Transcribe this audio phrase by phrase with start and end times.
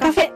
[0.00, 0.32] カフェ。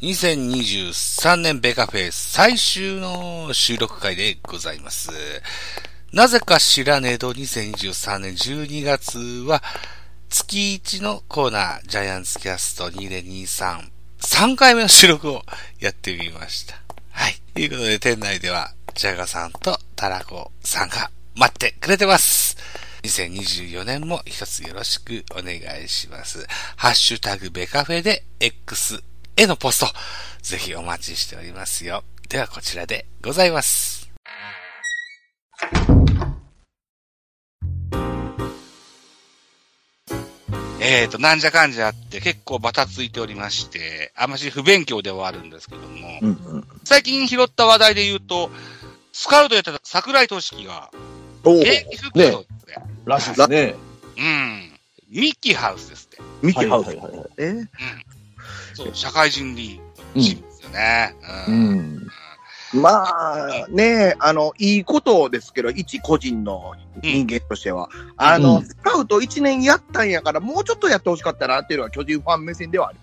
[0.00, 5.10] 2023年ベカフェ最終の収録会でございます。
[6.12, 9.62] なぜか知らねえと2023年12月は
[10.28, 15.42] 月1のコーナージャイアンツキャスト2023 3回目の収録を
[15.80, 16.80] やってみました。
[17.10, 17.34] はい。
[17.54, 22.56] ということで店内ではジャガさんとタラコさんが待ってくれてます。
[23.02, 26.46] 2024年も一つよろしくお願いします。
[26.76, 29.02] ハッシュタグベカフェで X
[29.36, 29.86] へのポスト、
[30.42, 32.04] ぜひお待ちしておりますよ。
[32.28, 34.10] ではこちらでございます。
[40.82, 46.64] えーと、なんじゃかんじゃあって結構バタついておりまして、あまし不勉強ではあるんですけども、うんうん。
[46.84, 48.50] 最近拾った話題で言うと、
[49.12, 50.90] スカウトやってた桜井俊樹が、
[51.44, 52.48] 現役復帰だって、
[53.04, 53.74] らしいですね。
[54.18, 54.72] うん。
[55.10, 56.18] ミッキーハウスですって。
[56.42, 57.28] ミキハウスはいはいはいはい。
[57.38, 57.48] え？
[57.48, 57.68] うん。
[58.74, 59.82] そう、社会人リーグ
[60.16, 61.16] のチームですよね。
[61.48, 61.50] う。
[61.50, 62.06] うんん。
[62.72, 72.98] まあ、ねあの、いいことですけど、一個人の人間としては、あの、うんスカウト1年やったんやから、もうちょっとやってほしかったなっていうのは巨人ファン目線ではある。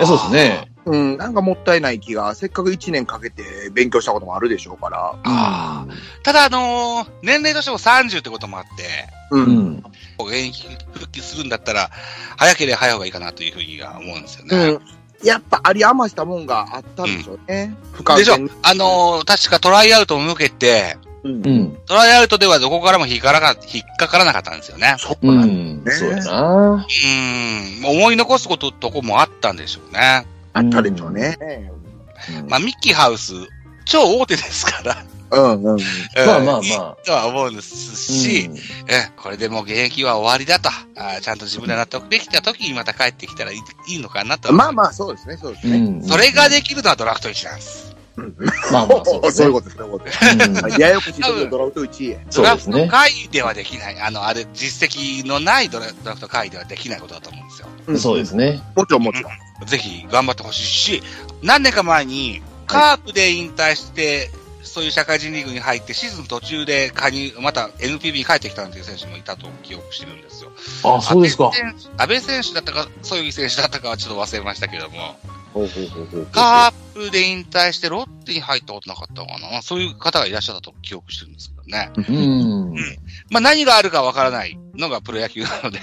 [0.00, 0.68] えそうですね。
[0.84, 5.14] うん、なんかもったいない気が、せっかく1年かけて勉強したこともあるでしょうから。
[5.22, 5.86] あ
[6.24, 8.84] ただ、あのー年齢としても30ってこともあって、
[9.30, 9.38] う。
[9.38, 9.84] うんん。
[10.18, 11.90] 現役復帰するんだったら、
[12.36, 14.72] 早ければ早い方がいいかなというふうには思うんですようね。
[14.72, 14.80] ん。
[15.24, 17.74] やっぱあり余したもんがあったんでしょうね。
[17.92, 21.50] 不完でしょ全あのー確かトライアウトも受けて、うんう。
[21.50, 21.78] ん。
[21.86, 24.96] トライアウトではどこからも引っかからな引っかからなかったんですよね。
[24.98, 25.84] そううなんん。
[25.86, 26.86] そうやな。
[27.82, 27.84] うん。
[27.84, 30.26] 思い残すこととこもあったんでしょうね。
[30.52, 31.36] あったでしょうね。
[32.48, 33.34] まあ、ミッキーハウス、
[33.84, 35.04] 超大手ですから。
[35.32, 35.80] うんうん。
[36.26, 38.50] まあまあまあとは思うんですし、
[38.86, 40.68] え、これでもう現役は終わりだと。
[40.94, 43.58] あーちゃんと自分で納得できた時にまた帰ってきたらいい
[43.88, 44.52] いいのかなと。
[44.52, 45.78] まあまあ、そうですね、そうですね。
[45.78, 46.04] うん。
[46.04, 47.96] それができるのはドラフト1なんです。
[48.72, 49.30] まあまあ、 そうね。
[49.30, 52.26] そういうことです、そうややこしいドラフト1位へ。
[52.34, 52.88] ドラフト。
[52.88, 54.00] 会ではできない。
[54.00, 57.68] あの、あれ、実績のないドラドラフト会ではできないことだと思うんですよ。
[57.86, 58.62] うんそうですね。
[58.74, 59.66] もちろんもちろん。
[59.66, 61.02] ぜひ頑張ってほしいし、
[61.42, 64.30] 何年か前に、カープで引退して、
[64.62, 70.50] そういう社会人リーグに入って、シーズン途中で加入、また NPB に帰ってきたなんていう選手もいたと記憶してるんですよ。
[70.84, 71.50] あ、そうですか。
[71.98, 75.16] 安倍選手だったか、そういう選手だったかはちょっと忘れましたけども、
[76.32, 81.90] カープで引退してロッテに入ったことなかったのかなそういう方がいらっしゃったと記憶してるんですけどね。
[81.96, 82.74] うん。
[83.30, 85.78] まあ何があるかわからないのがプロ野球なので、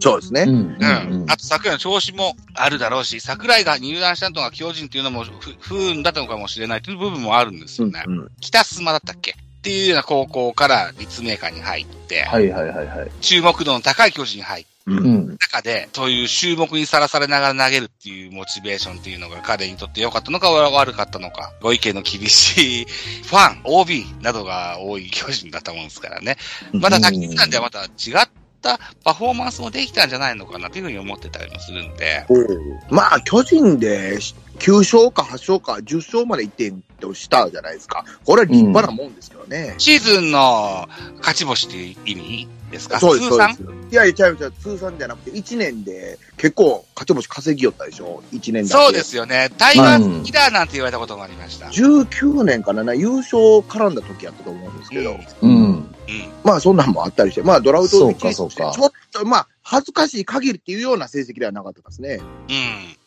[0.00, 0.42] そうですね。
[0.42, 0.76] うん。
[0.80, 1.30] うん。
[1.30, 8.02] あと桜井の調子もあるだろうし、桜井が入団したのが巨人っていうのも不不運だったのかもしれないという部分もあるんですよね。
[8.06, 9.34] うん北須磨だったっけ？
[9.60, 13.10] っていうような高校から立命館に入って、はいはいはいはい。
[13.20, 15.00] 注目度の高い巨人に入ったうんう
[15.32, 15.36] ん。
[15.36, 22.86] 中で、そういう注目にさらされながら投げるっていうモチベーションっていうのが彼にとって良かったのか悪かったのか、ご意見の厳しい
[23.28, 26.38] ファン、OB などが多い巨人だったもんですからね。
[26.72, 27.88] まだ先になんではまた違
[28.24, 28.28] っ
[28.62, 32.24] たパフォーマンスもできたんじゃないのかなというふうに思ってたりもするんで。
[32.88, 34.18] まあ、巨人で
[34.60, 38.04] 9勝か8勝か10勝まで行ってんとしたじゃないですか。
[38.24, 39.19] これは立派なもんですけど
[39.50, 39.74] ね。
[39.76, 40.88] シーズンの
[41.18, 42.98] 勝ち星っていう意味ですか？
[42.98, 43.50] そうです、通算？
[43.90, 48.84] いやいや、違う違う、通算じゃなくて、1年で結構勝ち星稼ぎよったでしょ ?1 年だけ。
[48.84, 49.50] そうですよね。
[49.58, 51.66] タイガースキラーなんて言われたこともありました。
[51.66, 52.84] 19年かな？
[52.84, 55.94] な、優勝絡んだ時やったと思うんですけど、うん。
[56.44, 62.20] まあそんなんもあったりして、まあドラフトそうか1位として、そうかちょっとまあ恥ずかしい限りっていうような成績ではなかったですね。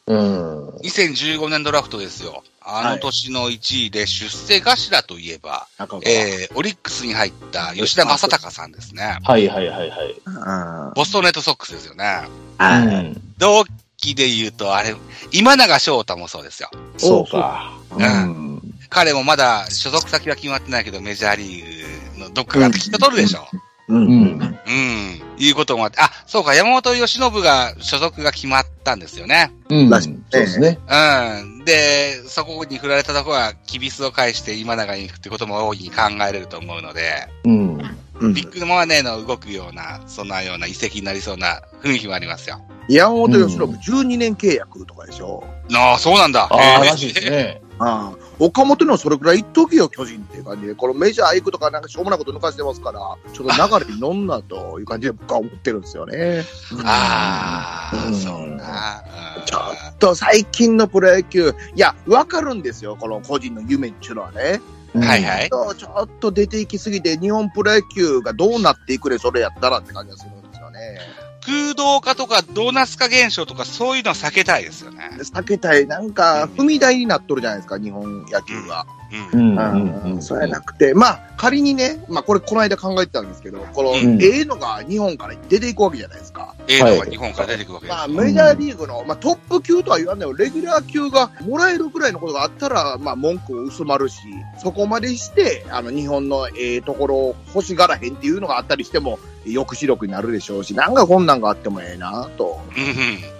[0.08, 0.16] うん。
[0.16, 0.70] うん。
[0.80, 2.44] 2015年ドラフトですよ。
[2.66, 9.20] あの年の1位で出世頭といえば、中川えー、オリックスに入った吉田正尚さんですね。
[9.24, 10.16] はいはいはいはい。
[10.46, 12.22] あボストンレッドソックスですよね。
[12.58, 13.22] あうん。
[13.38, 13.66] 同
[13.98, 14.96] 期で言うと、あれ、
[15.32, 16.70] 今永翔太もそうですよ。
[16.98, 17.74] そうか。
[17.92, 18.62] ううん。
[18.90, 23.48] 彼もまだ所属先は決まってないけど、メジャーリーグのどっかがきっと取るでしょ。
[23.90, 23.96] う。
[23.96, 24.42] うんん。
[24.42, 25.23] うん。
[25.38, 29.52] いうこともあって、あ、そうか、山本由伸が所属が決まったんですよね。
[29.70, 29.90] うん。
[29.90, 30.80] らしいそうですね。
[30.88, 31.66] うん。
[31.66, 37.82] で、そこに振られたところは、キビスを返して今永に行くってことも大いに考えれると思うので、うん。
[38.20, 42.62] うんビッグマネーの動くような、そんなような遺跡になりそうな雰囲気もありますよ。
[42.88, 45.44] 山本由伸12年契約とかでしょ。
[45.74, 46.44] ああ、そうなんだ。
[46.44, 47.62] ああ、らしいですね。
[47.80, 53.00] ああ岡本にはそれくらい言っとけよ、巨人っていう感じで、このメジャー行くとかなんかしょうもないこと抜かしてますから、
[53.32, 56.44] ちょっと流れに乗んなという感じで僕は思ってるんですよね。
[56.84, 59.04] ああ、うんそうな。
[59.38, 64.62] うんちょっと最近のプロ野球、いや、わかるんですよ、この個人の夢っていうのはね。
[64.96, 65.50] はいはい。
[65.50, 71.00] ちょちょっと出ていきすぎて、日本プロ野球がどうなっていくれ、それやったらって感じがするんですよね。
[71.46, 75.10] 空洞化とかドーナツ化現象とかそういうのは避けたいですよね。
[75.20, 75.86] 避けたい。
[75.88, 78.86] なんか、踏み台になっとるじゃないですか、日本野球が。
[79.32, 79.58] うん。
[79.58, 86.56] うんうんそうやなくて、まあ、仮にね、まあ、これ、この間考えてたんですけど、この、うんええのが日本から出ていくわけじゃないですか。
[86.68, 87.96] ええのが日本から出てくるわけです。
[87.96, 94.18] まあ、メジャーリーグの、まあ、トップ級とは言わんでも、レギュラー級がもらえるぐらいのことがあったら、まあ、文句薄まるし、
[94.62, 102.62] そこまでして、あの、日本のええところを欲しがらへんっていうのがあったりしても、抑止力になるでしょうし、なんかこんなんがあってもええなと。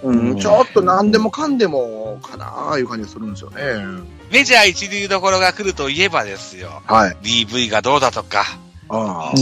[0.02, 3.56] うんちょっと何でもかんでもかなあいう感じがするんですよね。
[4.30, 6.82] メジャー一流どころが来るといえばですよ。
[6.86, 7.16] はい。
[7.22, 8.44] DV がどうだとか、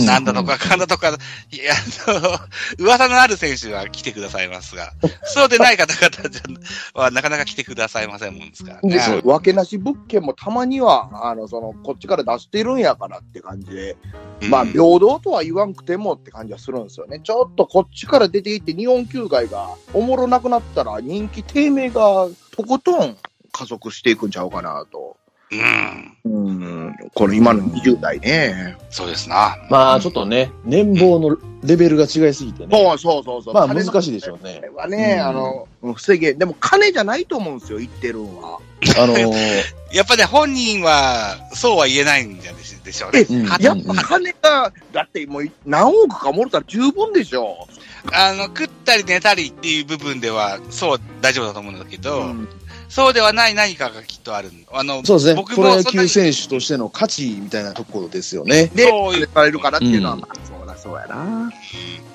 [0.07, 1.09] なんだとかかんだとか、
[1.51, 1.75] いや、
[2.07, 2.39] あの、
[2.79, 4.93] 噂のある選手は来てくださいますが、
[5.25, 6.61] そうでない方々
[6.95, 9.23] はなかなか来てくださいませんもんですからで、ね。
[9.23, 13.97] 分けなし物件もたまには、あの、その、こっちから出してるんやからって感じで、
[14.43, 17.21] うんまあ、平等とは言わんくてもって感じはするんですよね。
[17.23, 23.17] ちょっとこっちから出ていって、日本球界がおもろなくなったら、人気低迷がとことん
[23.53, 25.17] 加速していくんちゃうかなと。
[25.53, 26.17] うん。
[26.25, 26.51] う
[26.89, 28.77] ん、この今の20代ね。
[28.91, 29.57] そうですな。
[29.71, 32.69] まあ、ちょっとね、年俸のレベルが違いすぎてね。
[32.71, 33.55] そうそうそうそう。
[33.55, 38.61] まあ難しいでしょうねこれはね、うんあの、防げ、でも金じゃないと思うんですよ、言ってるんは。
[38.99, 39.33] あのー、
[39.93, 42.53] やっぱね、本人は、そうは言えないんじゃ
[42.85, 43.27] でしょうね。
[43.61, 47.69] やっぱ金が、だってもう何億かもろたら十分でしょ。
[48.13, 52.49] あの、食ったり寝たりっていう部分では、そう、大丈夫だと思うんだけど、うん
[52.93, 54.51] そうではない何かがきっとある。
[54.71, 55.35] あの、そうですね。
[55.35, 58.67] 僕プロ野球選手としての価値みたいなところですよね。
[58.67, 61.51] で、そういうされるからっていうのは、うんまあ、そうだ、そうやな。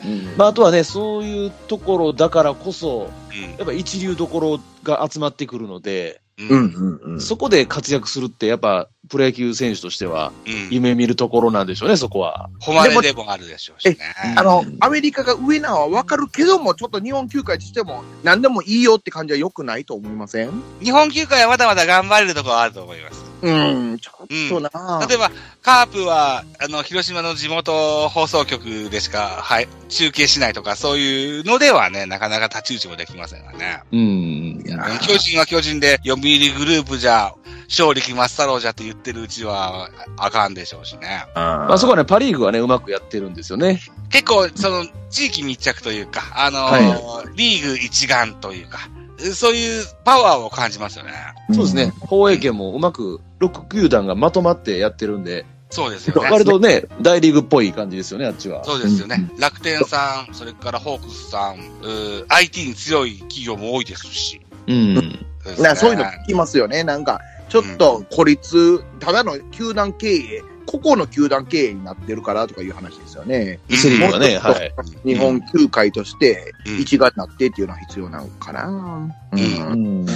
[0.06, 6.50] うんまあ、あとはね、そういうところだからこそ、うんやっぱ一流どころが集まってくるので、うん。
[6.50, 7.12] ううん。
[7.12, 10.70] ん、うん、そこで活躍するって、やっぱプロ野球選手としてはうん。
[10.70, 12.50] 夢見るところなんでしょうね、そこは。
[12.62, 13.98] 誉れでもあるでしょうしね。
[14.36, 20.52] あの、アメリカが上なのはわかるけども、ちょっと日本球界としても、何でもいいよって感じは良くないと思いません？
[20.82, 23.27] 日本球界はまだまだ頑張れるところはあると思います。
[23.42, 23.52] う
[23.94, 25.32] ん、ちょっとな、例えば、
[25.62, 33.84] カープは、あの、広島の地元放送局でしか、はい、中継しないとか、そういうのではね、なかなか太刀打ちもできませんがね。
[33.92, 34.64] うん。
[34.66, 36.22] いや巨人は巨人で、読売
[36.58, 37.34] グループじゃ、
[37.70, 41.26] 勝力松太郎じゃって言ってるうちは、あかんでしょうしね。
[41.36, 43.82] まあそこはね、パリーグはね、うまくやってるんですよね。
[44.10, 48.90] 結構、その、地域密着というか、あのはリーグ一丸というか、
[49.34, 51.12] そういうパワーを感じますよね。
[51.54, 51.94] そうですね。
[52.02, 56.30] 放映権もうまく6球団がまとまってやってるんで、そうですよね。
[56.32, 58.64] 割とね、大リーグっぽい感じですよね、あっちは。
[58.64, 59.30] そうですよね。
[59.38, 64.42] 楽天さん、それからホークスさん、うー IT に強い企業も多いですし。
[64.68, 65.26] うん。
[65.44, 66.84] そうねなそういうの聞きますよね。
[66.84, 73.60] なんか、ちょっと孤立、ただの球団経営、個々の球団経営になってるからとかいう話ですよね。
[73.70, 74.74] セリーグがね、はい。
[75.06, 78.68] 日本球界としてうん一丸になってっていうのは必要なのかな。
[78.68, 79.72] うん。
[79.72, 80.06] うん。
[80.06, 80.12] ま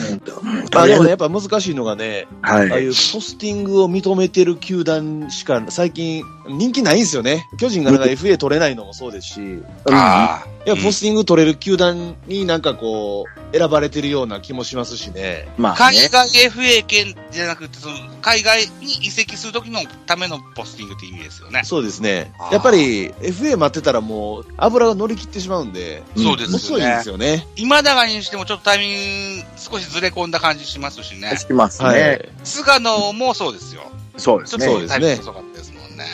[0.74, 2.72] まあでもね、やっぱ難しいのがね、はい。
[2.72, 7.48] ああいうポスティングを認めてる球団しか最近人気ないんですよね。
[7.58, 10.52] 巨人がなんか FA 取れないのもそうですし、いああ。
[10.66, 15.50] や、ポスティング取れる球団になんかこう、選ばれてるような気もしますしね。
[15.58, 15.98] まあね。
[15.98, 21.64] 海外 FA 権じゃなくて、その、海外に移籍するときのためのポスティングって意味ですよね。
[21.64, 27.10] そうですねやっぱり FA 待ってたらもう油が乗り切ってしまうんで、そうです遅いです。
[27.10, 27.48] よね。
[27.56, 31.38] 今だがにしてもちょっとタイミング少しずれ込んだ感じしますしね。
[31.38, 32.22] しますはね。
[32.26, 32.30] い。
[32.44, 33.84] 菅野もそうですよ。
[34.18, 34.66] そうですね。
[34.66, 36.06] ちょっとそうですねタイミング遅かったですもんね。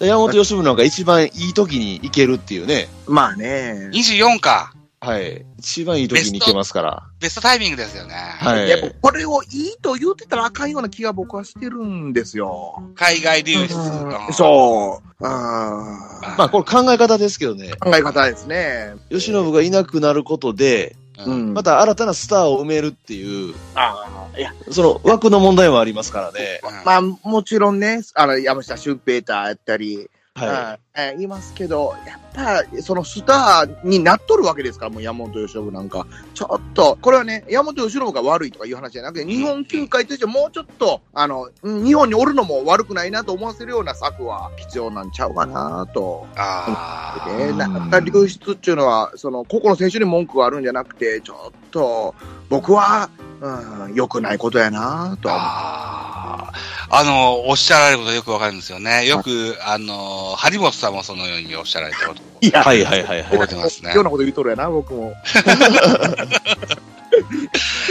[0.00, 2.88] 山本由伸なんか一番いい時に行けるっていうね。
[3.06, 3.90] まあね。
[3.92, 4.72] 24か。
[5.02, 5.46] はい。
[5.58, 7.02] 一番いい時に行けますから。
[7.20, 8.14] ベストタイミングですよね。
[8.14, 8.68] はい。
[8.68, 12.82] やっぱこれをいいと言うてたらあかんような気が僕はしてるんですよ。
[12.96, 13.74] 海外流出。
[13.74, 15.26] うんそう。
[15.26, 17.70] あまあこれ考え方ですけどね。
[17.80, 18.94] 考え方ですね。
[19.08, 21.30] 吉信がいなくなることで、う。
[21.30, 21.54] うんん。
[21.54, 26.60] また新たなスターを埋めるっていう、ああ、いや、その枠の問題もありますからね。
[26.62, 36.04] うんまあ、もちろんね、あの、山下俊平太やったり、はえーいますけど、やっぱ、そのスターになっとるわけですから、もう山本由伸なんか。
[36.34, 46.26] ちょっと、これはね、山本由伸が悪いとかいう話じゃなくて、日本球界としてもうちょっと、あの、うん日本におるのも悪くないなと思わせるような策は必要なんちゃうかなと。
[46.36, 47.36] ああ。
[47.38, 52.16] で、なんか流出っていうのは、その、個々の選手に文句があるんじゃなくて、ちょっと、
[52.48, 53.08] 僕は、
[53.40, 55.30] うん、良くないことやなと。
[55.30, 56.52] ああ。
[56.92, 59.06] あの、おっしゃられることよくわかるんですよね。
[59.06, 62.64] よく、あの、張本さんもそのようにおっしゃられたことをいやい。
[62.64, 63.46] はいはいはいはい覚え。
[63.48, 64.04] てますねよう。
[64.04, 65.14] なこと言うとるやな、僕も。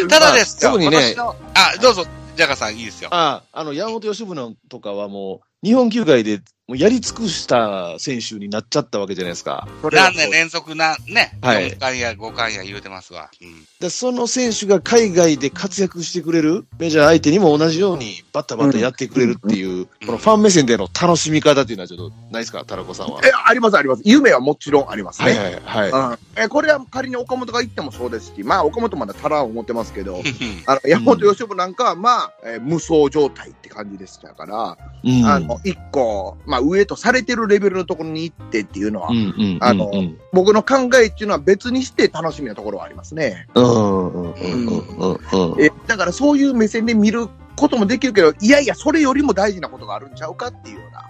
[0.09, 0.71] ただですよ。
[0.71, 2.05] 特にねあ、どうぞ、
[2.35, 3.09] ジャガさんいいですよ。
[3.11, 9.67] ああ、あの、山本由伸のとかはもう、日本球界でもうやり尽くした選手になっちゃったわけじゃないですか。
[9.81, 13.31] それは何年連続な、ね、はい4回や5回や言うてますわ。
[13.41, 13.65] うん。
[13.79, 23.19] でその選手が海外で活躍してくれる、メジャー相手にも同じようにバッタバッタやってくれるっていう、このファン目線での楽しみ方っていうのはちょっとないですか、タラコさんは。
[23.23, 24.03] え、ありますあります。
[24.05, 25.29] 夢はもちろんありますね。
[25.29, 25.89] はいはいはい。
[25.89, 30.21] うん、えこれは仮に岡本が行ってもそうですし、まあ岡本まだ足らん思ってますけど、
[30.67, 39.09] あの山本由伸なんかは、まあ、えー無双状態って感じでしたから、うんあの、一個、まあ上とされてるレベルのところに行ってっていうのは、
[39.61, 43.47] あのうん僕の考えっていうのは別にして楽しみなところはありますね。
[43.55, 47.27] うんうんうんうんうんうんえだからそういう目線で見る
[47.59, 51.01] こともできるけど、いやいや、それよりも大事なことがあるんちゃうかっていうような、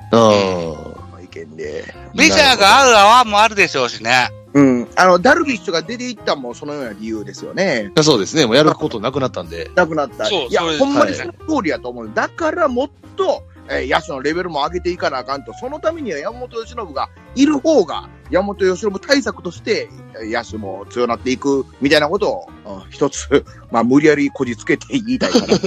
[1.11, 1.93] まあ、意見で。
[2.15, 4.29] メジャーが合う合わんもあるでしょうしね。
[4.53, 4.87] うん。
[4.95, 7.91] あの、ダルビッシュが出て行ったのもそのような理由ですよね。
[7.95, 8.45] うんそうですね。
[8.45, 9.69] もうやることなくなったんで。
[9.75, 10.27] なくなった。
[10.27, 12.11] いやそうそれ、ほんまにはいその通りやと思う。
[12.13, 15.53] だからもっと、えー野手のレベルも上げていかなあかんと。
[15.53, 25.45] そのためには山本由伸がいる方が、山本由伸対策として、えー野手も強なっていく、みたいなことを、うん一つ、 まあ、無理やりこじつけて言いたいかな。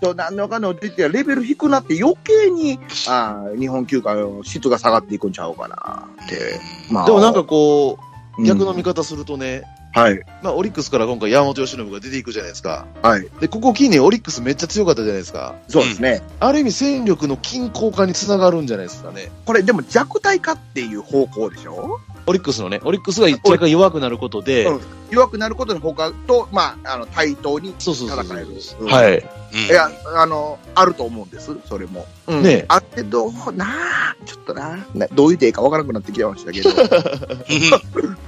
[0.00, 2.78] そう、なんのかの出て、レベル低くなって余計に、
[3.08, 6.60] あー日本球界の質が下がっていくんちゃうかなって。
[6.90, 7.06] まあ。
[7.06, 7.98] でもなんかこ
[8.38, 10.20] う、うん、逆の見方するとね、はい。
[10.42, 12.86] まあオリックスから今回山本由伸が出ていくじゃないですか。
[13.02, 13.28] はい。
[13.40, 15.54] で、ここ近年オリックスめっちゃ強かったじゃないですか。
[15.68, 16.22] そうですね。
[16.40, 19.30] ある意味戦力の均衡化につながるんじゃないですかね。
[19.46, 22.00] これでも弱体化っていう方向でしょ？
[22.26, 24.80] オリックスのね、オリックスが若干弱くなることで、うん
[25.10, 28.48] 弱くなることの他と、まあ、あの、対等にそうそうそう戦える。
[28.80, 29.16] うんはい。
[29.16, 32.04] うんいや、あの、あると思うんです、それも。
[32.26, 33.64] うんねえあけど、な
[34.10, 36.68] あ、ちょっとな、などう言っていいかわからなくなってきましたけど。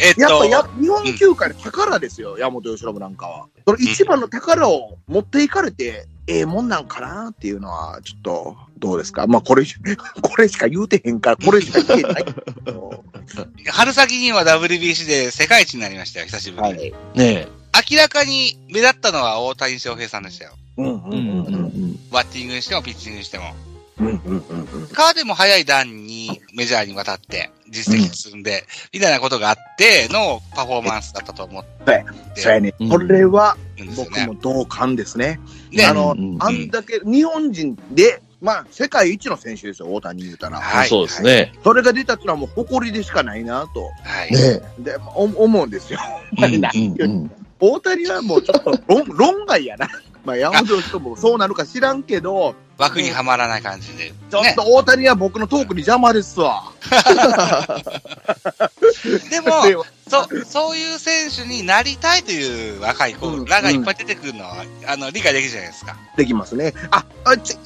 [0.00, 3.46] えっとやっぱや、日本球界の宝ですよ、山本由伸なんかは。
[3.66, 9.26] その一番の宝を持っていかれて、ええもんなんかなっていうのは、ちょっと、どうですか？
[9.26, 9.64] まあ、これ、
[10.22, 12.24] これしか言うてへんから、これしか言えない。
[13.70, 16.78] 春先には WBC で世界一になりましたよ、久しぶりに。
[16.78, 16.94] はい。
[17.18, 17.48] ね
[17.90, 20.52] 明らかに目立ったのは大谷翔平さんでしたよ。
[20.76, 20.98] うんうんえ。
[20.98, 23.44] うんうんうんバッティングにしてもピッチングにしても。
[24.02, 24.88] うんうんうんうん。
[24.88, 32.04] 川でも早い段にメジャーに渡って実績積んで、みたいなことがあってのパフォーマンスだったと思って
[32.34, 32.74] そうやね。
[32.78, 33.56] うんこれは。
[33.96, 35.40] 僕も同感ですね。
[35.72, 40.60] であのあんだけ、日本人で、まあ、世界一の選手ですよ、大谷言うたら。
[40.60, 41.52] はいそうですね。
[41.64, 44.32] それが出たっていうのはもう誇りでしかないなと、はい。
[44.32, 45.98] ねで、お思うんですよ。
[46.38, 47.30] うん
[47.62, 49.88] 大谷はもうちょっと論、論外やな。
[50.26, 54.10] まあ、山本由伸もそうなるか知らんけど、枠にはまらない感じで。
[54.10, 54.14] ね。
[54.30, 56.72] ちょっと大谷は僕のトークに邪魔ですわ。
[59.30, 59.76] でも、 で
[60.08, 65.96] そう、そういう選手になりたいという若い子うんらがいっぱい出てくるのは、あの、理解できるじゃないですか。
[66.16, 66.74] できますね。
[66.90, 67.56] あ、あち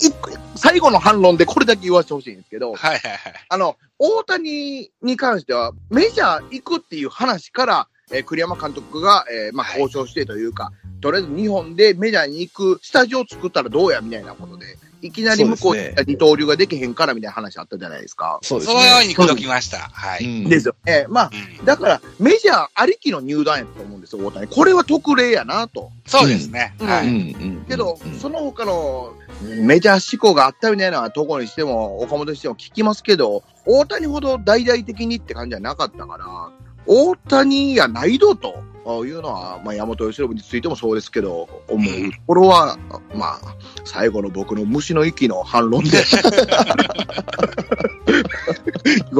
[0.56, 3.20] 最後の反論でこれだけ言わせてほしいんですけど、はいはいはい。
[3.48, 18.38] あの、大谷に関しては、メジャー行くっていう話から、えー栗山監督が、えーまあ、はい交渉してというか、とりあえず日本でメジャーに行くスタジオ作ったらどうやみたいなことで、いきなり向こうそうですねで二刀流ができへんからみたいな話あったじゃないですか。
[18.42, 19.08] そうですそのようね。
[19.08, 19.78] に口説きました。
[19.78, 20.24] はい。
[20.24, 21.06] うんですよね。
[21.08, 24.46] まあ、うんだから、メジャーありきの入団やと思うんですよ、大谷。
[24.46, 25.90] これは特例やなと。
[26.06, 26.74] そうですね。
[26.78, 27.08] うんはい。
[27.08, 27.18] うんう
[27.62, 36.50] んけどうん、その他のメジャー志向があったみたいなところにしても、岡本にしても聞きますけど、大谷ほど大々的にって感じはなかったから、
[36.86, 38.62] 大谷やないどと
[39.04, 42.78] いうのは、まあ、山本由伸についてもそうですけど、思うところは、
[43.14, 43.40] まあ、
[43.84, 45.98] 最後の僕の虫の息の反論で言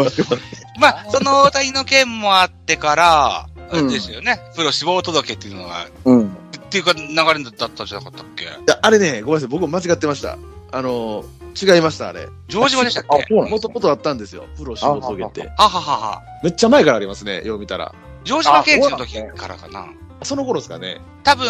[0.05, 0.37] わせて。
[0.79, 4.41] まあ、その大谷の件もあってから、うんですよね。
[4.55, 6.29] プロ志望届っていうのが、うん。
[6.29, 6.31] っ
[6.71, 8.45] ていうか流れだったんじゃなかったっけ？
[8.45, 9.49] いやあれね、ごめんなさい。
[9.49, 10.39] 僕間違ってました。
[10.73, 11.25] あの、
[11.61, 12.29] 違いました、あれ。
[12.49, 14.45] 城島でしたっあ、けそうなんですもともとあったんですよ。
[14.57, 15.49] プロ仕事遂げて。
[15.57, 16.23] はははは。
[16.43, 17.95] めっちゃ前からありますね、よう見たら。
[18.25, 19.87] 城島健治の時からかな。
[20.23, 21.01] その頃ですかね。
[21.23, 21.47] 多分、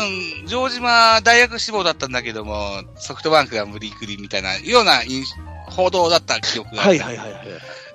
[0.47, 5.25] 城島大学志望だったんだけども、ソフトバンクが無理くりみたいな、ような印
[5.69, 6.83] 報道だった記憶が。
[6.83, 7.47] はいはいはいはい。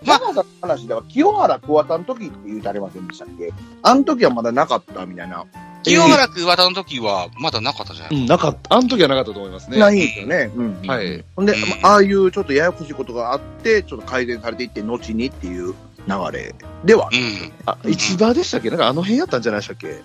[0.04, 3.54] まあの話では、清原桑田の時って言うてありませんでしたっけ？
[3.84, 5.46] あの時はまだなかったみたいな。
[5.84, 8.76] 清原桑田の時は、まだなかったじゃない、うん、なかった。
[8.76, 9.80] あの時はなかったと思いますね。
[9.80, 10.52] ないんですよね。
[10.56, 10.82] うん。
[10.88, 11.24] はい。
[11.36, 15.74] ほんで、あああいうちょっとややこしいことがあって、ちょっと改善されていって、後にっていう
[16.08, 17.52] 流れでは、うん。
[17.66, 18.70] あ、市場でしたっけ？
[18.70, 20.02] なんかあの辺やったんじゃないでしたっけ？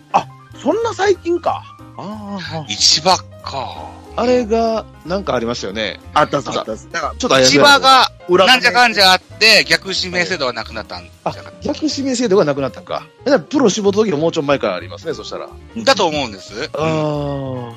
[0.59, 1.63] そんな最近か。
[1.99, 3.91] ああ、市場か。
[4.17, 6.01] あれが、なんかありましたよね。
[6.15, 6.89] あったっすあったっす。
[6.91, 13.07] だかちょっと市場が、裏なんじゃかんじゃあって、逆指名制度はなくなったんじゃあなかっ、逆指名制度がなくなったんか。
[13.25, 15.49] だからプロ志望時はもうちょい前からありますね、そしたら。
[15.49, 15.85] た。
[15.85, 16.71] だと思うんです。
[16.75, 17.73] あ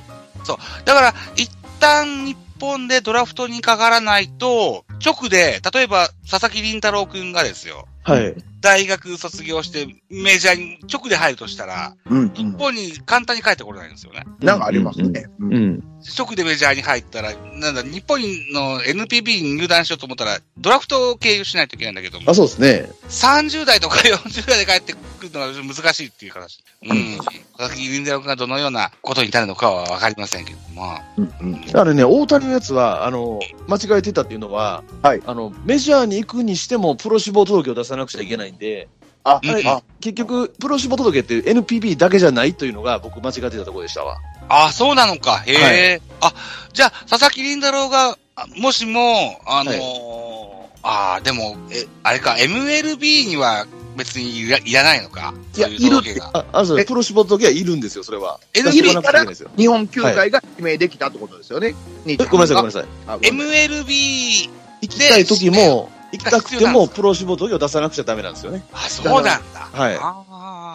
[0.86, 8.36] だから、一旦日本でドラフトにかからないと、直で、例えば、佐々木麟太郎くんがですよ、はい。
[8.62, 12.34] 大学卒業してメジャーに直で入るとしたら、うん。
[12.34, 14.24] 日本に簡単に帰ってこれないんですよね。
[14.40, 15.30] なんかありますね。
[15.40, 15.46] う。
[15.46, 15.84] うんん。
[16.18, 18.20] 直でメジャーに入ったら、なんだ、日本
[18.54, 22.90] の NPB に入団しようと思ったら、ドラフトを経由しないといけないんだけどもあ、、そうですね。
[23.10, 26.64] 30代とか40代で帰ってくるのが難しいっていう形。
[26.84, 27.18] うん。
[27.58, 30.98] 佐々木麟太郎君がどのようなことに至るのかはわかりませんけども。
[31.18, 38.88] うんうんだからね、大谷のやつは、あの、間違えてたっていうのは、はいあの、メジャーに行くにしても、プロ志望届を出さなくちゃいけないんで、
[39.24, 44.18] あ、うんあ、結局、プロ志望届って NPB だけじゃないというのが、僕間違ってたところでしたわ。
[44.48, 45.44] あ、そうなのか。
[45.46, 46.02] へえ。
[46.22, 46.34] あ、
[46.74, 55.34] じゃあ、佐々木麟太郎が、あもしも、あのーああ、でも、え、あれか、MLB には別にいらいらないのか。
[55.58, 56.32] いやそういう届けが。
[56.34, 58.40] あ、あそうえプロ志望届はいるんですよ、それは。
[58.54, 59.50] NPB 出してこなくちゃいけないですよ。
[59.58, 61.76] 日本球界が指名できたってことですよね。
[62.08, 62.86] えごめんなさい、ごめんなさい。
[63.06, 64.50] ごめんなさい MLB、
[64.82, 68.64] 行きたい時も、行きたくても、プロ志望届を出さなくちゃダメなんですよね。
[68.74, 69.60] あ、そうなんだ。
[69.72, 70.00] はい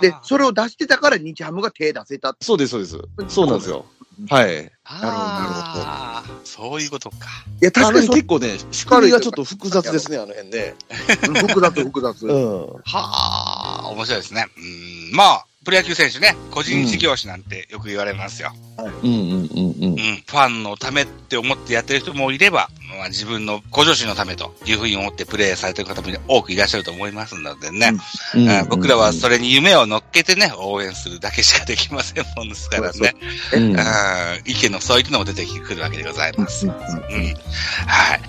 [0.00, 2.36] で、それを出してたから日ハムが手出せた。
[2.40, 2.98] そうです、そうです。
[3.28, 3.84] そうなんですよ。
[4.28, 4.70] はい。
[4.84, 7.16] あーそういうことか。
[7.60, 10.74] いや、確かに結構ね、仕組みがちょっと複雑ですね、あの辺で。
[11.46, 12.26] 複雑、複雑。
[12.26, 12.66] うん。
[12.84, 14.46] はあ、面白いですね。
[14.56, 18.52] うん、まあ、プロ野球選手ね、個人事業主なんてよく言われますよ。
[18.78, 20.22] うんうんうんうんうん、。
[20.26, 22.68] ファンのためって思ってやってる人もいれば、
[22.98, 27.92] まあ、自分のご助身のためというふうに思ってプレーされてる方も多くいらっしゃると思いますのでね。
[28.34, 33.14] うんあ僕らはそれに夢を乗っけてね、応援するだけしかできませんもんですからね。
[33.54, 33.76] うん
[34.44, 36.66] 意見のそういうのも出てくるわけでございます。
[36.66, 36.72] うん。
[36.72, 38.20] はい。